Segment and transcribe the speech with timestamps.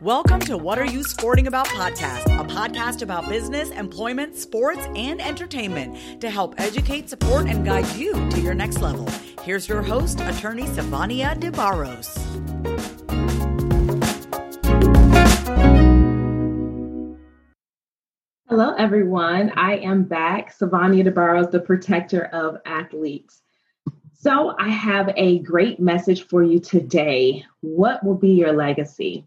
[0.00, 5.20] Welcome to What Are You Sporting About podcast, a podcast about business, employment, sports, and
[5.20, 9.08] entertainment to help educate, support, and guide you to your next level.
[9.42, 12.16] Here's your host, attorney Savania DeBarros.
[18.48, 19.52] Hello, everyone.
[19.56, 23.42] I am back, Savania DeBarros, the protector of athletes.
[24.22, 27.42] So, I have a great message for you today.
[27.62, 29.24] What will be your legacy?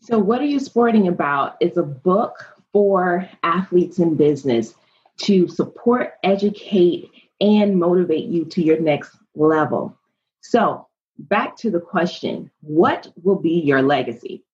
[0.00, 4.74] So, What Are You Sporting About is a book for athletes in business
[5.18, 9.96] to support, educate, and motivate you to your next level.
[10.40, 10.86] So,
[11.18, 14.44] back to the question what will be your legacy?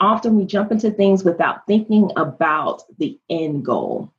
[0.00, 4.12] Often we jump into things without thinking about the end goal.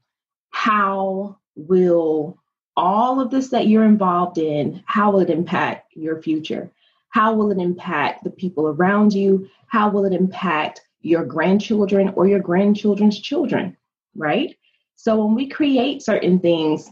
[0.50, 2.38] How will
[2.76, 6.72] all of this that you're involved in, how will it impact your future?
[7.10, 9.50] How will it impact the people around you?
[9.68, 13.76] How will it impact your grandchildren or your grandchildren's children?
[14.16, 14.56] Right?
[15.02, 16.92] So when we create certain things,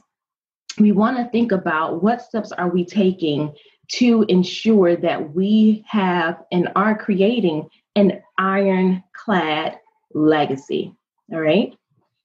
[0.80, 3.53] we want to think about what steps are we taking
[3.95, 9.80] to ensure that we have and are creating an ironclad
[10.14, 10.95] legacy.
[11.33, 11.77] All right.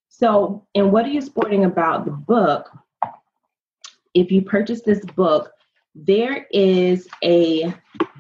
[0.08, 2.70] So, and what are you sporting about the book?
[4.14, 5.50] If you purchase this book,
[5.96, 7.74] there is a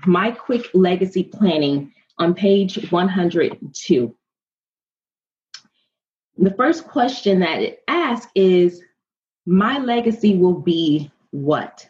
[0.04, 4.16] My Quick Legacy Planning on page 102.
[6.38, 8.82] The first question that it asks is
[9.46, 11.88] My legacy will be what?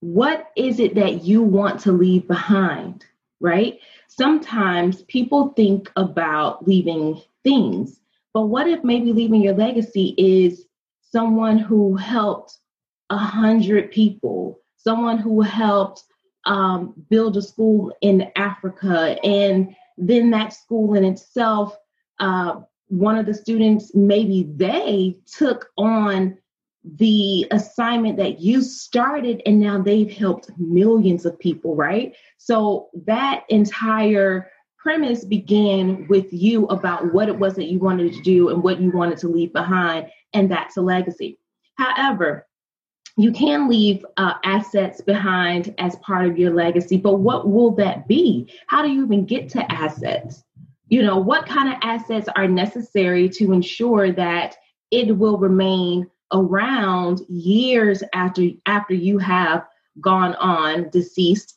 [0.00, 3.04] what is it that you want to leave behind,
[3.38, 3.78] right?
[4.08, 8.00] Sometimes people think about leaving things,
[8.32, 10.66] but what if maybe leaving your legacy is
[11.02, 12.58] someone who helped
[13.10, 16.04] a hundred people, someone who helped
[16.46, 21.76] um, build a school in Africa, and then that school in itself,
[22.20, 26.36] uh, one of the students, maybe they took on
[26.96, 32.14] the assignment that you started and now they've helped millions of people, right?
[32.38, 38.22] So that entire premise began with you about what it was that you wanted to
[38.22, 41.38] do and what you wanted to leave behind, and that's a legacy.
[41.76, 42.46] However,
[43.16, 48.08] you can leave uh, assets behind as part of your legacy, but what will that
[48.08, 48.50] be?
[48.66, 50.42] How do you even get to assets?
[50.90, 54.56] You know, what kind of assets are necessary to ensure that
[54.90, 59.66] it will remain around years after after you have
[60.00, 61.56] gone on deceased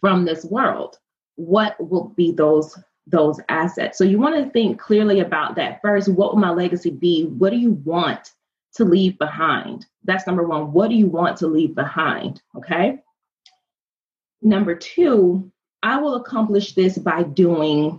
[0.00, 0.98] from this world?
[1.36, 3.98] What will be those those assets?
[3.98, 6.08] So you want to think clearly about that first.
[6.08, 7.26] What will my legacy be?
[7.26, 8.30] What do you want
[8.76, 9.84] to leave behind?
[10.04, 10.72] That's number one.
[10.72, 12.40] What do you want to leave behind?
[12.56, 12.98] Okay?
[14.40, 15.52] Number two
[15.84, 17.98] i will accomplish this by doing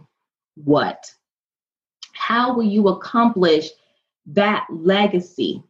[0.55, 1.11] what
[2.13, 3.69] how will you accomplish
[4.27, 5.61] that legacy?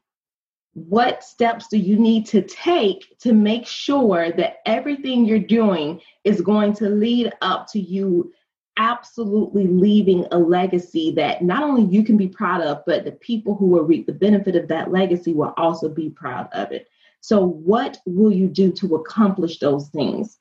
[0.76, 6.42] What steps do you need to take to make sure that everything you're doing is
[6.42, 8.32] going to lead up to you
[8.78, 13.56] absolutely leaving a legacy that not only you can be proud of, but the people
[13.56, 16.88] who will reap the benefit of that legacy will also be proud of it.
[17.22, 20.40] So, what will you do to accomplish those things?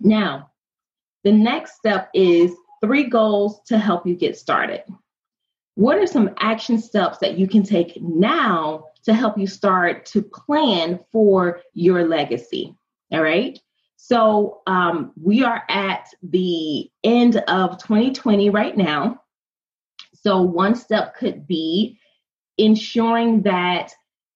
[0.00, 0.50] Now,
[1.24, 4.82] the next step is three goals to help you get started
[5.80, 10.20] what are some action steps that you can take now to help you start to
[10.20, 12.74] plan for your legacy?
[13.12, 13.58] All right.
[13.96, 19.22] So um, we are at the end of 2020 right now.
[20.14, 21.98] So one step could be
[22.58, 23.90] ensuring that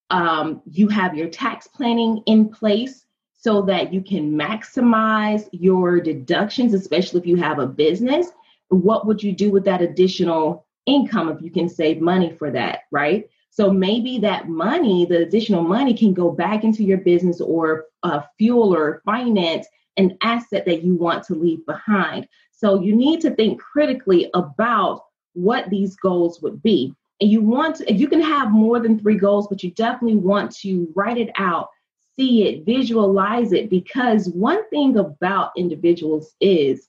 [0.08, 3.03] um, you have your tax planning in place
[3.44, 8.28] so that you can maximize your deductions, especially if you have a business.
[8.70, 12.84] What would you do with that additional income if you can save money for that,
[12.90, 13.28] right?
[13.50, 18.22] So maybe that money, the additional money, can go back into your business or uh,
[18.38, 19.66] fuel or finance
[19.98, 22.26] an asset that you want to leave behind.
[22.50, 25.02] So you need to think critically about
[25.34, 26.94] what these goals would be.
[27.20, 30.56] And you want to, you can have more than three goals, but you definitely want
[30.56, 31.68] to write it out,
[32.16, 36.88] see it, visualize it, because one thing about individuals is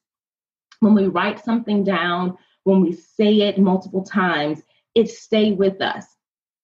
[0.80, 4.62] when we write something down when we say it multiple times,
[4.96, 6.06] it stay with us.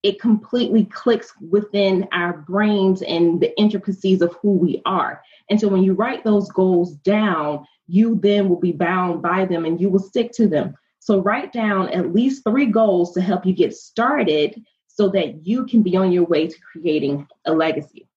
[0.04, 5.22] it completely clicks within our brains and the intricacies of who we are.
[5.50, 9.66] And so when you write those goals down, you then will be bound by them
[9.66, 10.76] and you will stick to them.
[11.00, 15.66] So write down at least three goals to help you get started so that you
[15.66, 18.08] can be on your way to creating a legacy.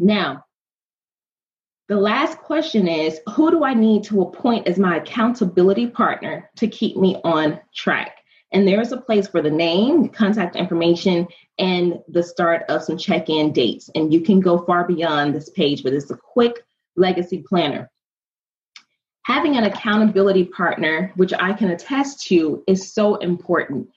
[0.00, 0.46] Now,
[1.88, 6.68] the last question is Who do I need to appoint as my accountability partner to
[6.68, 8.16] keep me on track?
[8.50, 13.28] And there's a place for the name, contact information, and the start of some check
[13.28, 13.90] in dates.
[13.94, 16.64] And you can go far beyond this page, but it's a quick
[16.96, 17.90] legacy planner.
[19.24, 23.90] Having an accountability partner, which I can attest to, is so important.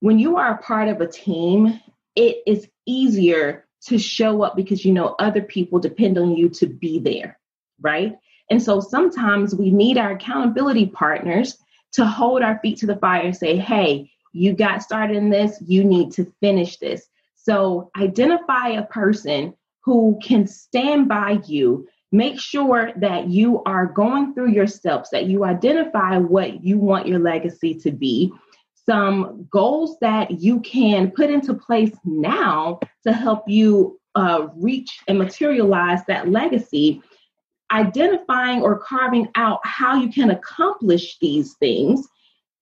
[0.00, 1.78] When you are a part of a team,
[2.16, 6.66] it is easier to show up because you know other people depend on you to
[6.66, 7.38] be there,
[7.80, 8.16] right?
[8.50, 11.58] And so sometimes we need our accountability partners
[11.92, 15.62] to hold our feet to the fire and say, hey, you got started in this,
[15.66, 17.08] you need to finish this.
[17.34, 21.88] So identify a person who can stand by you.
[22.12, 27.08] Make sure that you are going through your steps, that you identify what you want
[27.08, 28.32] your legacy to be,
[28.88, 35.18] some goals that you can put into place now to help you uh, reach and
[35.18, 37.02] materialize that legacy,
[37.70, 42.06] identifying or carving out how you can accomplish these things.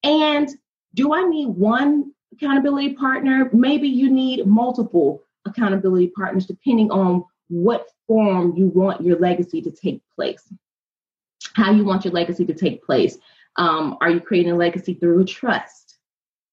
[0.03, 0.49] And
[0.95, 3.51] do I need one accountability partner?
[3.53, 9.71] Maybe you need multiple accountability partners depending on what form you want your legacy to
[9.71, 10.43] take place,
[11.55, 13.19] how you want your legacy to take place.
[13.57, 15.84] Um, are you creating a legacy through trust?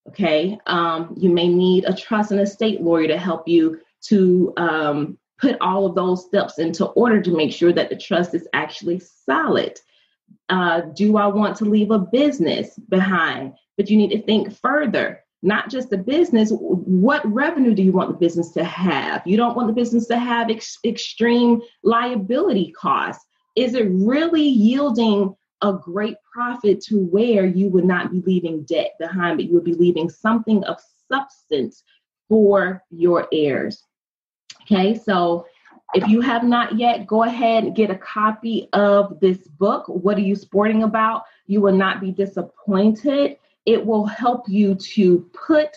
[0.09, 5.17] Okay, um, you may need a trust and estate lawyer to help you to um,
[5.39, 8.99] put all of those steps into order to make sure that the trust is actually
[8.99, 9.79] solid.
[10.49, 13.53] Uh, do I want to leave a business behind?
[13.77, 16.51] But you need to think further, not just the business.
[16.51, 19.25] What revenue do you want the business to have?
[19.25, 23.25] You don't want the business to have ex- extreme liability costs.
[23.55, 28.95] Is it really yielding a great profit to where you would not be leaving debt
[28.99, 31.83] behind, but you would be leaving something of substance
[32.27, 33.83] for your heirs.
[34.63, 35.45] Okay, so
[35.93, 39.85] if you have not yet, go ahead and get a copy of this book.
[39.87, 41.23] What are you sporting about?
[41.47, 43.37] You will not be disappointed.
[43.65, 45.75] It will help you to put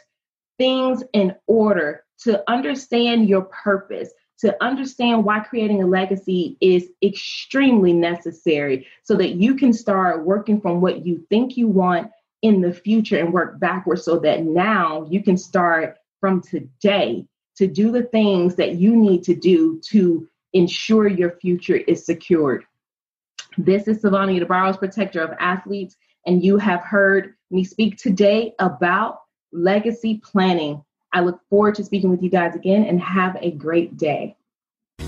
[0.59, 7.93] things in order, to understand your purpose, to understand why creating a legacy is extremely
[7.93, 12.11] necessary so that you can start working from what you think you want
[12.43, 17.27] in the future and work backwards so that now you can start from today
[17.57, 22.65] to do the things that you need to do to ensure your future is secured.
[23.57, 25.97] This is Sylvania DeBarros, protector of athletes,
[26.27, 29.21] and you have heard me speak today about
[29.53, 30.85] legacy planning.
[31.15, 34.37] I look forward to speaking with you guys again and have a great day.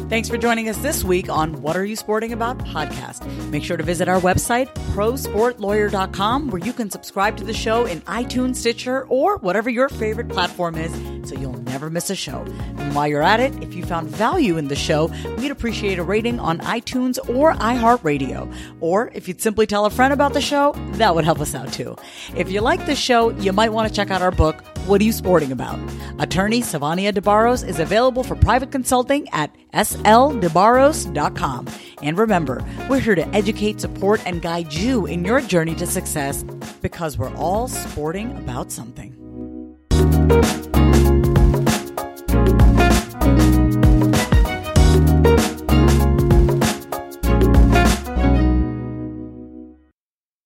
[0.08, 3.26] Thanks for joining us this week on What Are You Sporting About podcast.
[3.50, 8.00] Make sure to visit our website, prosportlawyer.com, where you can subscribe to the show in
[8.02, 10.92] iTunes, Stitcher, or whatever your favorite platform is
[11.28, 12.38] so you'll never miss a show.
[12.78, 16.02] And while you're at it, if you found value in the show, we'd appreciate a
[16.02, 18.50] rating on iTunes or iHeartRadio.
[18.80, 21.70] Or if you'd simply tell a friend about the show, that would help us out
[21.74, 21.94] too.
[22.34, 25.04] If you like the show, you might want to check out our book, What Are
[25.04, 25.78] You Sporting About?
[26.18, 31.66] Attorney Sylvania DeBarros is available for private consulting at sldebarros.com.
[32.00, 36.42] And remember, we're here to educate, support, and guide you in your journey to success
[36.80, 39.12] because we're all sporting about something.